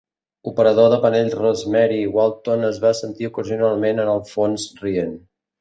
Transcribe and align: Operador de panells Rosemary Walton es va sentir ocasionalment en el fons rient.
Operador 0.51 0.87
de 0.93 0.97
panells 1.03 1.35
Rosemary 1.41 1.99
Walton 2.17 2.71
es 2.71 2.81
va 2.87 2.95
sentir 3.03 3.31
ocasionalment 3.33 4.03
en 4.07 4.11
el 4.19 4.25
fons 4.35 4.71
rient. 4.89 5.15